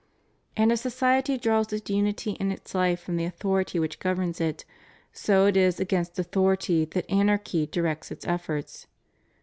[0.57, 4.65] And as society draws its unity and its hfe from the authority which governs it,
[5.13, 8.87] so it is against authority that anarchy directs its efforts.